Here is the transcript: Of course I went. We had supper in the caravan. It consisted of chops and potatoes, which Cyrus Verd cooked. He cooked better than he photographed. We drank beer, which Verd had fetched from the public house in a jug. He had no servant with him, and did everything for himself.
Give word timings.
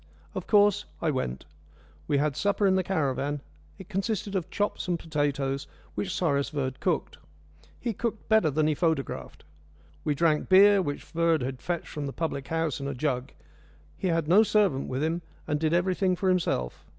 Of 0.33 0.47
course 0.47 0.85
I 0.99 1.11
went. 1.11 1.45
We 2.07 2.17
had 2.17 2.35
supper 2.35 2.65
in 2.65 2.73
the 2.73 2.81
caravan. 2.81 3.41
It 3.77 3.87
consisted 3.87 4.35
of 4.35 4.49
chops 4.49 4.87
and 4.87 4.97
potatoes, 4.97 5.67
which 5.93 6.11
Cyrus 6.11 6.49
Verd 6.49 6.79
cooked. 6.79 7.19
He 7.79 7.93
cooked 7.93 8.27
better 8.27 8.49
than 8.49 8.65
he 8.65 8.73
photographed. 8.73 9.43
We 10.03 10.15
drank 10.15 10.49
beer, 10.49 10.81
which 10.81 11.03
Verd 11.03 11.41
had 11.43 11.61
fetched 11.61 11.87
from 11.89 12.07
the 12.07 12.13
public 12.13 12.47
house 12.47 12.79
in 12.79 12.87
a 12.87 12.95
jug. 12.95 13.31
He 13.95 14.07
had 14.07 14.27
no 14.27 14.41
servant 14.41 14.87
with 14.89 15.03
him, 15.03 15.21
and 15.47 15.59
did 15.59 15.71
everything 15.71 16.15
for 16.15 16.29
himself. 16.29 16.83